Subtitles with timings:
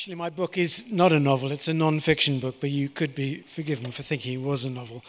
[0.00, 3.14] Actually, my book is not a novel, it's a non fiction book, but you could
[3.14, 5.04] be forgiven for thinking it was a novel.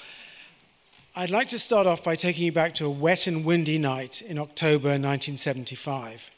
[1.15, 4.21] I'd like to start off by taking you back to a wet and windy night
[4.21, 6.29] in October 1975.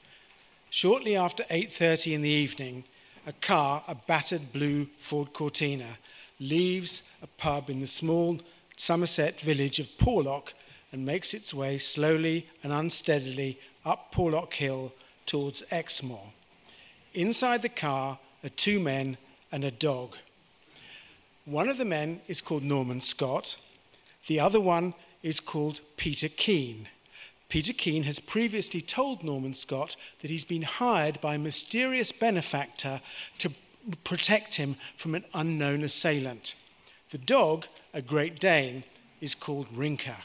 [0.69, 2.83] Shortly after 8:30 in the evening,
[3.25, 5.97] a car, a battered blue Ford Cortina,
[6.39, 8.39] leaves a pub in the small
[8.75, 10.53] Somerset village of Porlock
[10.91, 14.93] and makes its way slowly and unsteadily up Porlock Hill
[15.25, 16.31] towards Exmoor.
[17.15, 19.17] Inside the car are two men
[19.51, 20.15] and a dog.
[21.45, 23.55] One of the men is called Norman Scott,
[24.27, 26.87] the other one is called Peter Keene.
[27.49, 32.99] Peter Keene has previously told Norman Scott that he's been hired by a mysterious benefactor
[33.37, 33.51] to
[34.03, 36.55] protect him from an unknown assailant.
[37.11, 38.83] The dog, a Great Dane,
[39.21, 40.17] is called Rinker.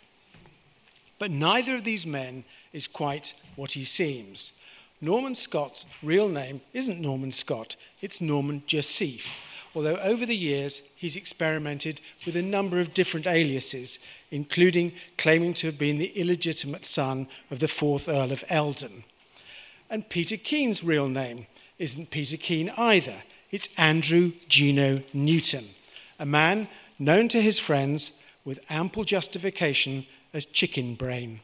[1.18, 4.58] But neither of these men is quite what he seems.
[5.00, 9.28] Norman Scott's real name isn't Norman Scott, it's Norman Joseph.
[9.74, 15.66] Although over the years he's experimented with a number of different aliases, including claiming to
[15.66, 19.04] have been the illegitimate son of the fourth Earl of Eldon.
[19.88, 21.46] And Peter Keene's real name
[21.78, 25.64] isn't Peter Keene either, it's Andrew Gino Newton,
[26.18, 26.66] a man
[26.98, 31.40] known to his friends with ample justification as chicken brain.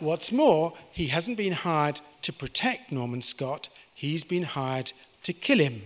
[0.00, 4.92] What's more, he hasn't been hired to protect Norman Scott, he's been hired
[5.22, 5.82] to kill him.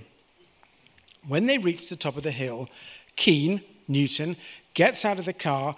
[1.26, 2.68] When they reach the top of the hill,
[3.16, 4.36] Keene, Newton,
[4.74, 5.76] gets out of the car.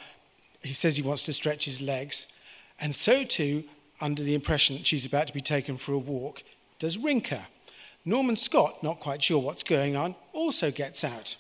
[0.62, 2.26] He says he wants to stretch his legs.
[2.78, 3.64] And so too,
[4.00, 6.42] under the impression that she's about to be taken for a walk,
[6.78, 7.44] does Rinker.
[8.04, 11.36] Norman Scott, not quite sure what's going on, also gets out.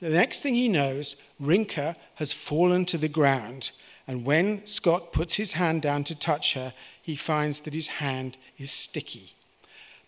[0.00, 3.70] The next thing he knows, Rinker has fallen to the ground
[4.06, 6.72] and when Scott puts his hand down to touch her,
[7.02, 9.32] he finds that his hand is sticky.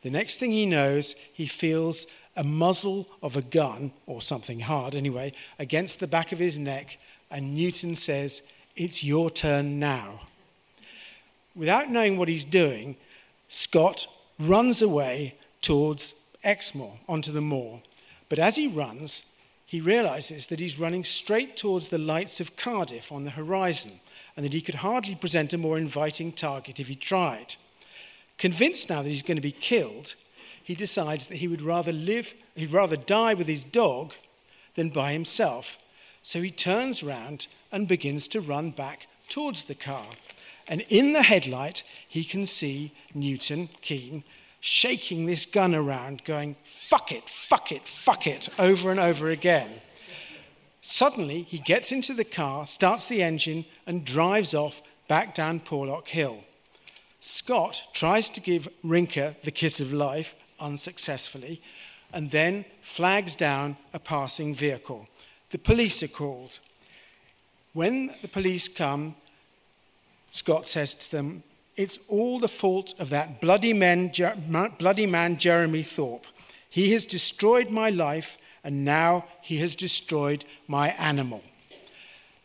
[0.03, 2.07] The next thing he knows, he feels
[2.37, 6.99] a muzzle of a gun, or something hard anyway, against the back of his neck,
[7.31, 8.43] and Newton says,
[8.77, 10.21] It's your turn now.
[11.57, 12.97] Without knowing what he's doing,
[13.49, 14.07] Scott
[14.39, 16.15] runs away towards
[16.45, 17.83] Exmoor, onto the moor.
[18.29, 19.25] But as he runs,
[19.69, 23.93] he realizes that he's running straight towards the lights of Cardiff on the horizon
[24.35, 27.55] and that he could hardly present a more inviting target if he tried.
[28.39, 30.15] Convinced now that he's going to be killed,
[30.65, 34.15] he decides that he would rather live, he'd rather die with his dog
[34.75, 35.77] than by himself.
[36.23, 40.07] So he turns round and begins to run back towards the car.
[40.67, 44.25] And in the headlight, he can see Newton Keene
[44.61, 49.71] shaking this gun around, going, fuck it, fuck it, fuck it, over and over again.
[50.81, 56.09] Suddenly, he gets into the car, starts the engine, and drives off back down Porlock
[56.09, 56.43] Hill.
[57.21, 61.61] Scott tries to give Rinker the kiss of life unsuccessfully
[62.13, 65.07] and then flags down a passing vehicle.
[65.51, 66.59] The police are called.
[67.73, 69.15] When the police come,
[70.31, 71.43] Scott says to them,
[71.79, 74.11] it's all the fault of that bloody man,
[74.79, 76.27] bloody man Jeremy Thorpe.
[76.69, 81.43] He has destroyed my life, and now he has destroyed my animal.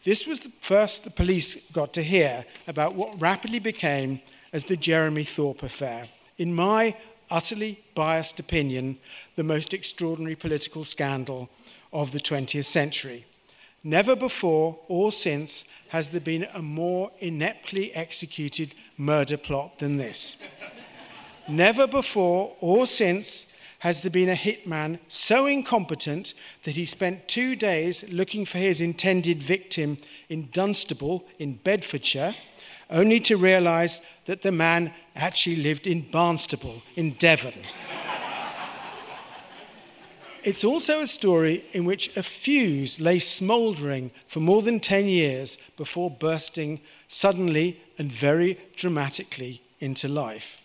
[0.03, 4.21] This was the first the police got to hear about what rapidly became
[4.53, 6.07] as the Jeremy Thorpe affair.
[6.37, 6.95] In my
[7.31, 8.97] utterly biased opinion,
[9.35, 11.49] the most extraordinary political scandal
[11.91, 13.25] of the 20th century.
[13.83, 20.35] Never before or since has there been a more ineptly executed murder plot than this.
[21.47, 23.45] Never before or since
[23.79, 26.33] has there been a hitman so incompetent
[26.63, 29.97] that he spent two days looking for his intended victim
[30.29, 32.33] in Dunstable in Bedfordshire,
[32.89, 37.53] only to realize that the man actually lived in Barnstaple in Devon.
[40.43, 45.57] It's also a story in which a fuse lay smouldering for more than 10 years
[45.77, 50.57] before bursting suddenly and very dramatically into life.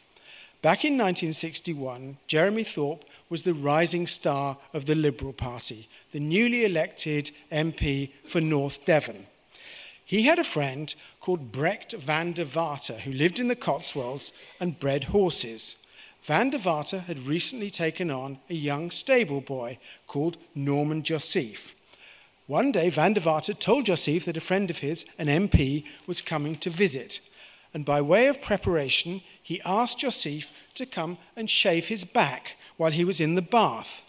[0.60, 6.64] Back in 1961, Jeremy Thorpe was the rising star of the Liberal Party, the newly
[6.64, 9.26] elected MP for North Devon.
[10.04, 14.80] He had a friend called Brecht Van de Vater who lived in the Cotswolds and
[14.80, 15.76] bred horses.
[16.22, 21.74] Van de Vater had recently taken on a young stable boy called Norman Joseph.
[22.48, 26.22] One day, Van de Vater told Joseph that a friend of his, an MP, was
[26.22, 27.20] coming to visit.
[27.74, 32.90] And by way of preparation, he asked Joseph to come and shave his back while
[32.90, 34.02] he was in the bath.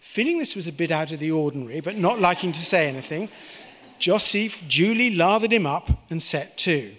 [0.00, 3.28] Feeling this was a bit out of the ordinary, but not liking to say anything,
[3.98, 6.94] Joseph duly lathered him up and set to.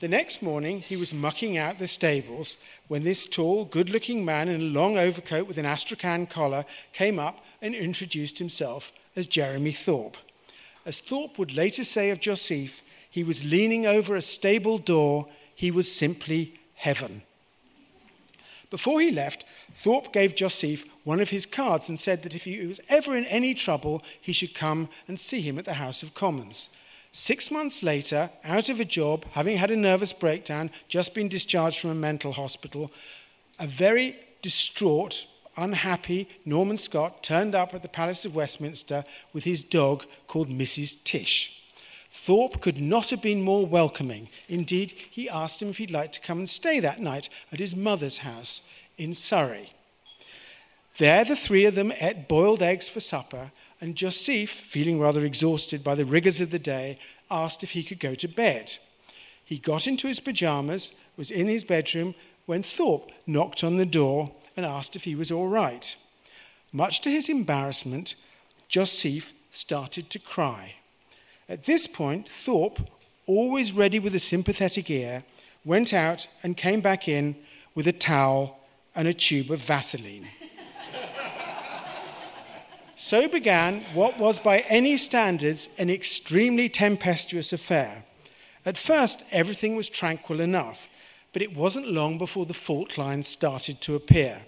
[0.00, 2.56] The next morning, he was mucking out the stables
[2.88, 7.20] when this tall, good looking man in a long overcoat with an astrakhan collar came
[7.20, 10.16] up and introduced himself as Jeremy Thorpe.
[10.86, 12.80] As Thorpe would later say of Joseph,
[13.10, 17.22] he was leaning over a stable door, he was simply heaven.
[18.70, 19.44] Before he left,
[19.74, 23.24] Thorpe gave Joseph one of his cards and said that if he was ever in
[23.26, 26.68] any trouble, he should come and see him at the House of Commons.
[27.12, 31.80] Six months later, out of a job, having had a nervous breakdown, just been discharged
[31.80, 32.92] from a mental hospital,
[33.58, 35.26] a very distraught,
[35.58, 41.02] unhappy Norman Scott turned up at the Palace of Westminster with his dog called Mrs.
[41.04, 41.60] Tish.
[42.10, 44.28] Thorpe could not have been more welcoming.
[44.48, 47.76] Indeed, he asked him if he'd like to come and stay that night at his
[47.76, 48.62] mother's house
[48.96, 49.70] in Surrey.
[50.96, 55.84] There, the three of them ate boiled eggs for supper, and Joseph, feeling rather exhausted
[55.84, 56.98] by the rigors of the day,
[57.30, 58.76] asked if he could go to bed.
[59.44, 62.14] He got into his pajamas, was in his bedroom,
[62.46, 65.94] when Thorpe knocked on the door and asked if he was all right.
[66.72, 68.16] Much to his embarrassment,
[68.66, 70.74] Joseph started to cry.
[71.48, 72.80] At this point, Thorpe,
[73.26, 75.22] always ready with a sympathetic ear,
[75.64, 77.36] went out and came back in
[77.76, 78.58] with a towel
[78.96, 80.26] and a tube of Vaseline.
[82.96, 88.02] so began what was, by any standards, an extremely tempestuous affair.
[88.66, 90.88] At first, everything was tranquil enough,
[91.32, 94.42] but it wasn't long before the fault lines started to appear.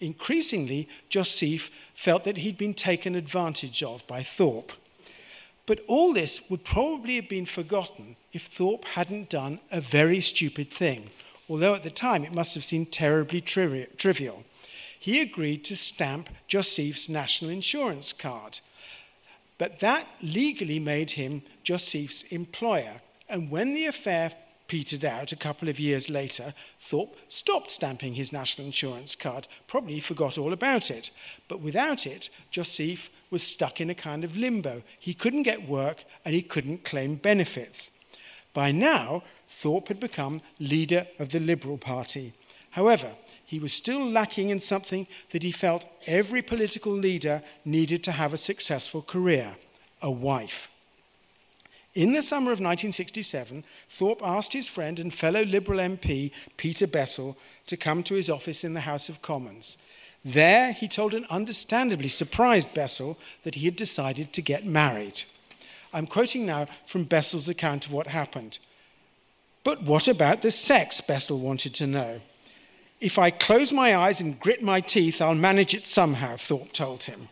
[0.00, 4.72] Increasingly, Joseph felt that he'd been taken advantage of by Thorpe.
[5.66, 10.70] But all this would probably have been forgotten if Thorpe hadn't done a very stupid
[10.70, 11.10] thing,
[11.48, 14.44] although at the time it must have seemed terribly tri- trivial.
[15.00, 18.60] He agreed to stamp Joseph's national insurance card.
[19.58, 23.00] But that legally made him Joseph's employer.
[23.28, 24.32] And when the affair
[24.68, 29.98] petered out a couple of years later, Thorpe stopped stamping his national insurance card, probably
[29.98, 31.10] forgot all about it.
[31.48, 34.82] But without it, Joseph was stuck in a kind of limbo.
[34.98, 37.90] He couldn't get work and he couldn't claim benefits.
[38.54, 42.32] By now, Thorpe had become leader of the Liberal Party.
[42.70, 43.10] However,
[43.44, 48.32] he was still lacking in something that he felt every political leader needed to have
[48.32, 49.56] a successful career
[50.00, 50.68] a wife.
[51.98, 57.34] In the summer of 1967, Thorpe asked his friend and fellow Liberal MP, Peter Bessell,
[57.66, 59.76] to come to his office in the House of Commons.
[60.24, 65.24] There, he told an understandably surprised Bessell that he had decided to get married.
[65.92, 68.60] I'm quoting now from Bessell's account of what happened.
[69.64, 71.00] But what about the sex?
[71.00, 72.20] Bessell wanted to know.
[73.00, 77.02] If I close my eyes and grit my teeth, I'll manage it somehow, Thorpe told
[77.02, 77.28] him.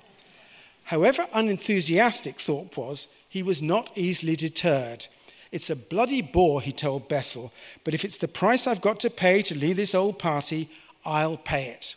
[0.83, 3.07] However unenthusiastic Thorpe was,
[3.37, 5.07] he was not easily deterred.
[5.53, 7.53] It's a bloody bore, he told Bessell,
[7.85, 10.71] but if it's the price I've got to pay to leave this old party,
[11.05, 11.97] I'll pay it.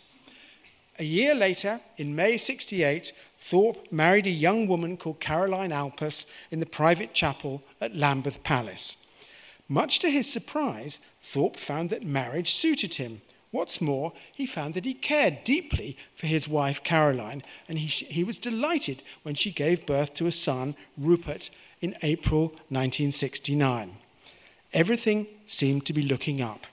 [0.97, 6.59] A year later, in May 68, Thorpe married a young woman called Caroline Allpass in
[6.59, 8.97] the private chapel at Lambeth Palace.
[9.69, 13.21] Much to his surprise, Thorpe found that marriage suited him.
[13.51, 18.23] What's more, he found that he cared deeply for his wife Caroline, and he, he
[18.23, 21.49] was delighted when she gave birth to a son, Rupert,
[21.81, 23.97] in April 1969.
[24.73, 26.67] Everything seemed to be looking up.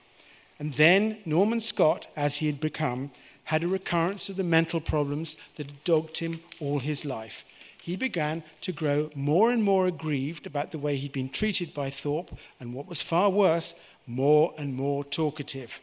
[0.58, 3.10] And then Norman Scott, as he had become,
[3.44, 7.44] had a recurrence of the mental problems that had dogged him all his life.
[7.80, 11.88] He began to grow more and more aggrieved about the way he'd been treated by
[11.88, 13.74] Thorpe, and what was far worse,
[14.06, 15.80] more and more talkative.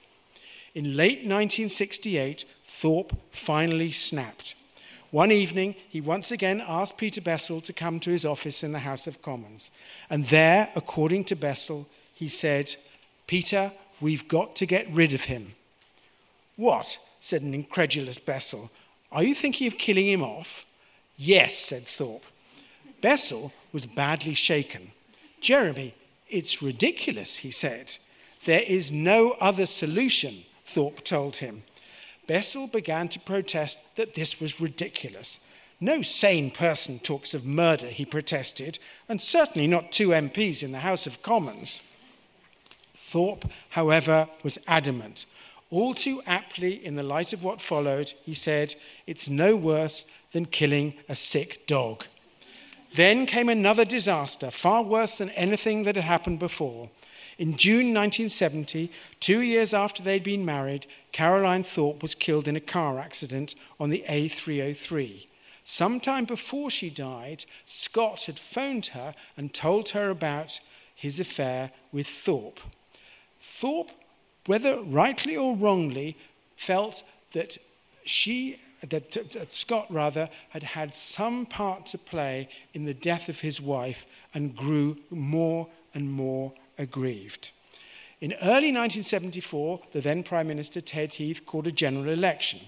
[0.76, 4.56] In late 1968, Thorpe finally snapped.
[5.12, 8.80] One evening, he once again asked Peter Bessell to come to his office in the
[8.80, 9.70] House of Commons.
[10.10, 12.76] And there, according to Bessell, he said,
[13.28, 15.54] Peter, we've got to get rid of him.
[16.56, 16.98] What?
[17.22, 18.70] said an incredulous Bessell.
[19.12, 20.66] Are you thinking of killing him off?
[21.16, 22.26] Yes, said Thorpe.
[23.02, 24.92] Bessell was badly shaken.
[25.40, 25.94] Jeremy,
[26.28, 27.96] it's ridiculous, he said.
[28.46, 31.64] There is no other solution, Thorpe told him.
[32.28, 35.40] Bessell began to protest that this was ridiculous.
[35.80, 38.80] No sane person talks of murder, he protested,
[39.10, 41.82] and certainly not two MPs in the House of Commons.
[42.96, 45.26] Thorpe, however, was adamant.
[45.72, 48.76] All too aptly, in the light of what followed, he said,
[49.08, 52.06] It's no worse than killing a sick dog.
[52.96, 56.90] Then came another disaster, far worse than anything that had happened before.
[57.38, 62.62] In June 1970, two years after they'd been married, Caroline Thorpe was killed in a
[62.62, 65.28] car accident on the A303.
[65.64, 70.60] Sometime before she died, Scott had phoned her and told her about
[70.96, 72.60] his affair with Thorpe.
[73.42, 73.92] Thorpe
[74.46, 76.18] whether rightly or wrongly,
[76.56, 77.58] felt that
[78.06, 83.62] she, that, Scott rather, had had some part to play in the death of his
[83.62, 87.52] wife and grew more and more aggrieved.
[88.22, 92.62] In early 1974, the then Prime Minister Ted Heath called a general election.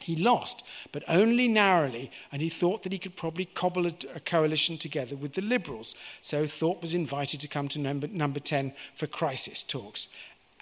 [0.00, 4.20] He lost, but only narrowly, and he thought that he could probably cobble a, a,
[4.20, 5.94] coalition together with the Liberals.
[6.22, 10.08] So Thorpe was invited to come to number, number 10 for crisis talks.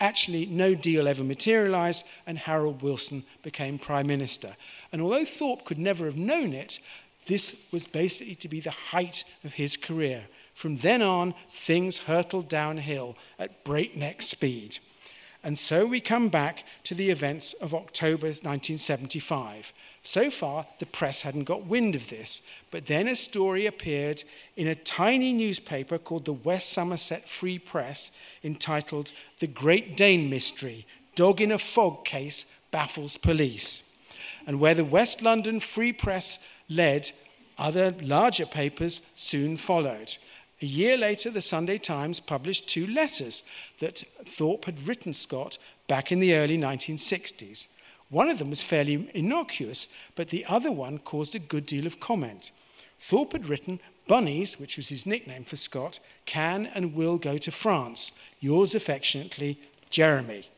[0.00, 4.56] Actually, no deal ever materialised, and Harold Wilson became Prime Minister.
[4.92, 6.78] And although Thorpe could never have known it,
[7.26, 10.24] this was basically to be the height of his career.
[10.56, 14.78] From then on, things hurtled downhill at breakneck speed.
[15.44, 19.74] And so we come back to the events of October 1975.
[20.02, 24.24] So far, the press hadn't got wind of this, but then a story appeared
[24.56, 28.10] in a tiny newspaper called the West Somerset Free Press
[28.42, 30.86] entitled The Great Dane Mystery
[31.16, 33.82] Dog in a Fog Case Baffles Police.
[34.46, 36.38] And where the West London Free Press
[36.70, 37.10] led,
[37.58, 40.16] other larger papers soon followed.
[40.62, 43.42] A year later, the Sunday Times published two letters
[43.78, 47.68] that Thorpe had written Scott back in the early 1960s.
[48.08, 52.00] One of them was fairly innocuous, but the other one caused a good deal of
[52.00, 52.52] comment.
[52.98, 57.50] Thorpe had written, Bunnies, which was his nickname for Scott, can and will go to
[57.50, 58.12] France.
[58.40, 59.58] Yours affectionately,
[59.90, 60.48] Jeremy.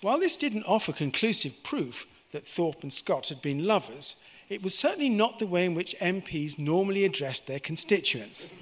[0.00, 4.16] While this didn't offer conclusive proof that Thorpe and Scott had been lovers,
[4.48, 8.52] it was certainly not the way in which MPs normally addressed their constituents.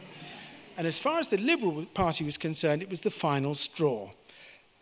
[0.77, 4.11] And as far as the Liberal Party was concerned, it was the final straw.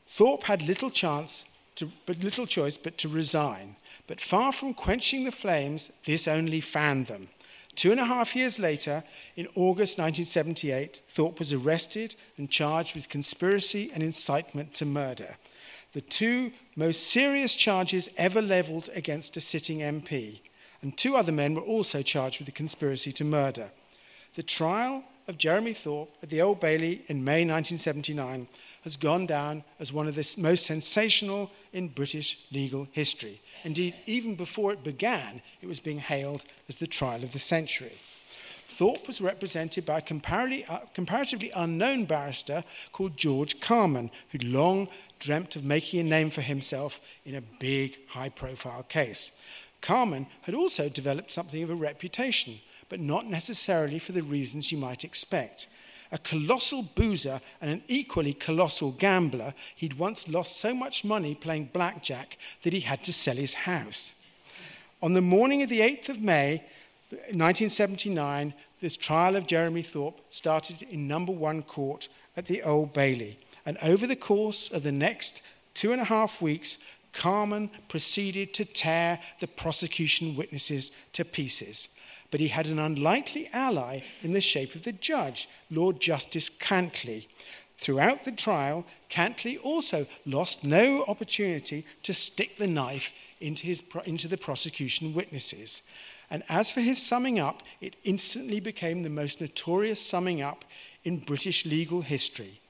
[0.07, 1.45] Thorpe had little chance,
[1.77, 3.77] to, but little choice but to resign.
[4.07, 7.29] But far from quenching the flames, this only fanned them.
[7.75, 9.03] Two and a half years later,
[9.37, 15.37] in August 1978, Thorpe was arrested and charged with conspiracy and incitement to murder.
[15.95, 20.41] The two most serious charges ever levelled against a sitting MP
[20.83, 23.71] and two other men were also charged with the conspiracy to murder.
[24.35, 28.49] The trial of Jeremy Thorpe at the Old Bailey in May 1979
[28.83, 33.41] has gone down as one of the most sensational in British legal history.
[33.63, 37.93] Indeed, even before it began, it was being hailed as the trial of the century.
[38.69, 45.57] Thorpe was represented by a comparatively, uh, unknown barrister called George Carman, who'd long dreamt
[45.57, 49.33] of making a name for himself in a big, high profile case.
[49.83, 52.59] Carman had also developed something of a reputation,
[52.89, 55.67] but not necessarily for the reasons you might expect.
[56.13, 61.71] A colossal boozer and an equally colossal gambler, he'd once lost so much money playing
[61.73, 64.13] blackjack that he had to sell his house.
[65.03, 66.63] On the morning of the 8th of May,
[67.11, 73.39] 1979, this trial of Jeremy Thorpe started in number one court at the Old Bailey.
[73.67, 75.43] And over the course of the next
[75.75, 76.79] two and a half weeks,
[77.13, 81.89] Carman proceeded to tear the prosecution witnesses to pieces.
[82.31, 87.27] But he had an unlikely ally in the shape of the judge, Lord Justice Cantley.
[87.77, 94.29] Throughout the trial, Cantley also lost no opportunity to stick the knife into, his, into
[94.29, 95.83] the prosecution witnesses.
[96.31, 100.65] And as for his summing up, it instantly became the most notorious summing up
[101.05, 102.62] in British legal history.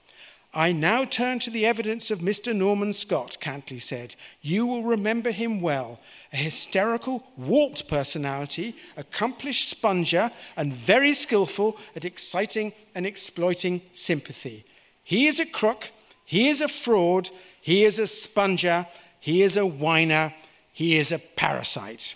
[0.54, 2.54] I now turn to the evidence of Mr.
[2.54, 4.14] Norman Scott, Cantley said.
[4.42, 5.99] You will remember him well.
[6.30, 14.66] A hysterical, warped personality, accomplished sponger, and very skillful at exciting and exploiting sympathy.
[15.02, 15.90] He is a crook,
[16.26, 17.30] he is a fraud,
[17.62, 18.87] he is a sponger,
[19.21, 20.35] he is a whiner,
[20.75, 22.14] he is a parasite.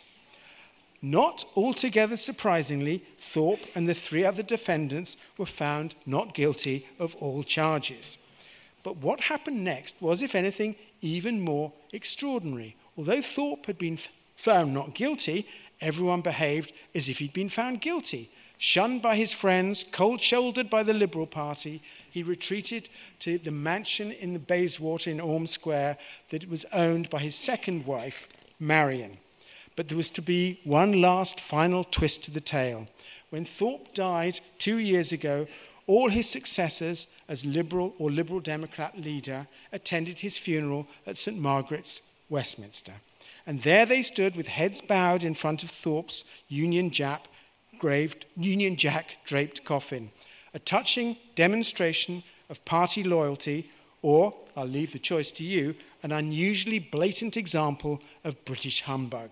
[1.00, 7.43] Not altogether surprisingly, Thorpe and the three other defendants were found not guilty of all
[7.43, 8.19] charges.
[8.87, 12.76] But what happened next was, if anything, even more extraordinary.
[12.97, 13.99] Although Thorpe had been
[14.37, 15.45] found not guilty,
[15.81, 18.31] everyone behaved as if he'd been found guilty.
[18.59, 22.88] Shunned by his friends, cold shouldered by the Liberal Party, he retreated
[23.19, 27.85] to the mansion in the Bayswater in Orme Square that was owned by his second
[27.87, 28.28] wife,
[28.61, 29.19] Marion.
[29.75, 32.87] But there was to be one last final twist to the tale.
[33.31, 35.49] When Thorpe died two years ago,
[35.88, 41.38] all his successors as Liberal or Liberal Democrat leader attended his funeral at St.
[41.38, 42.92] Margaret's, Westminster.
[43.47, 47.26] And there they stood with heads bowed in front of Thorpe's Union Jack,
[47.78, 50.11] graved, Union Jack draped coffin.
[50.54, 53.71] A touching demonstration of party loyalty,
[54.02, 59.30] or, I'll leave the choice to you, an unusually blatant example of British humbug.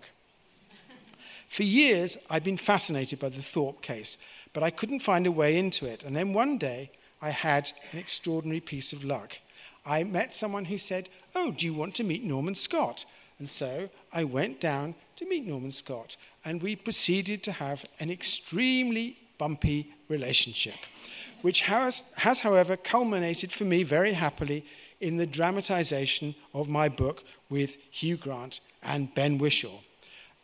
[1.49, 4.17] For years, I'd been fascinated by the Thorpe case,
[4.53, 6.03] but I couldn't find a way into it.
[6.03, 6.91] And then one day,
[7.25, 9.35] I had an extraordinary piece of luck.
[9.83, 13.03] I met someone who said, Oh, do you want to meet Norman Scott?
[13.39, 18.11] And so I went down to meet Norman Scott, and we proceeded to have an
[18.11, 20.75] extremely bumpy relationship,
[21.41, 24.63] which has, has, however, culminated for me very happily
[25.01, 29.79] in the dramatization of my book with Hugh Grant and Ben Whishaw.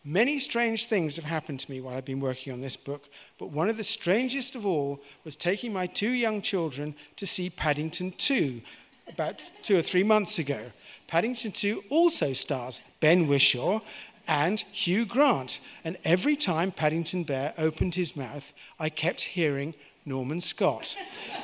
[0.03, 3.51] Many strange things have happened to me while I've been working on this book, but
[3.51, 8.13] one of the strangest of all was taking my two young children to see Paddington
[8.17, 8.61] 2
[9.07, 10.71] about two or three months ago.
[11.05, 13.81] Paddington 2 also stars Ben Whishaw
[14.27, 19.75] and Hugh Grant, and every time Paddington Bear opened his mouth, I kept hearing
[20.11, 20.97] Norman Scott.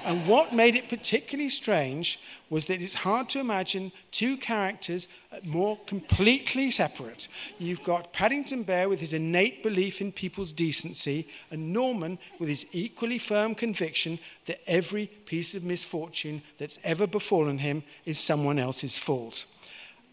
[0.03, 2.19] and what made it particularly strange
[2.49, 5.07] was that it's hard to imagine two characters
[5.45, 7.29] more completely separate.
[7.59, 12.65] You've got Paddington Bear with his innate belief in people's decency, and Norman with his
[12.73, 18.97] equally firm conviction that every piece of misfortune that's ever befallen him is someone else's
[18.97, 19.45] fault.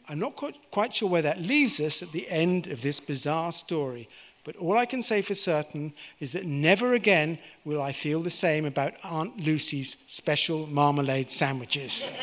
[0.08, 0.37] I'm not
[0.70, 4.08] quite, sure where that leaves us at the end of this bizarre story,
[4.44, 8.30] but all I can say for certain is that never again will I feel the
[8.30, 12.06] same about Aunt Lucy's special marmalade sandwiches.